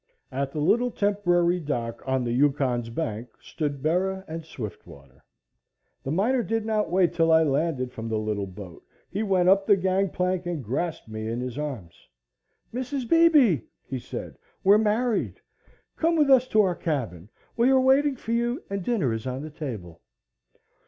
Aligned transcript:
At 0.31 0.51
the 0.51 0.59
little 0.59 0.89
temporary 0.89 1.59
dock 1.59 2.01
on 2.07 2.23
the 2.23 2.31
Yukon's 2.31 2.89
bank, 2.89 3.27
stood 3.39 3.83
Bera 3.83 4.25
and 4.27 4.43
Swiftwater. 4.43 5.23
The 6.01 6.09
miner 6.09 6.41
did 6.41 6.65
not 6.65 6.89
wait 6.89 7.13
till 7.13 7.31
I 7.31 7.43
landed 7.43 7.91
from 7.91 8.09
the 8.09 8.17
little 8.17 8.47
boat. 8.47 8.83
He 9.11 9.21
went 9.21 9.47
up 9.47 9.67
the 9.67 9.75
gang 9.77 10.09
plank 10.09 10.47
and 10.47 10.63
grasped 10.63 11.07
me 11.07 11.27
in 11.27 11.39
his 11.39 11.55
arms. 11.55 12.07
"Mrs. 12.73 13.07
Beebe," 13.07 13.61
he 13.85 13.99
said, 13.99 14.39
"we're 14.63 14.79
married. 14.79 15.39
Come 15.97 16.15
with 16.15 16.31
us 16.31 16.47
to 16.47 16.61
our 16.63 16.73
cabin. 16.75 17.29
We 17.55 17.69
are 17.69 17.79
waiting 17.79 18.15
for 18.15 18.31
you, 18.31 18.63
and 18.71 18.83
dinner 18.83 19.13
is 19.13 19.27
on 19.27 19.43
the 19.43 19.51
table." 19.51 20.01